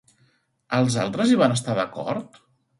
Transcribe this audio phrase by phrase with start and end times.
[0.77, 2.45] Els altres hi van estar d'acord?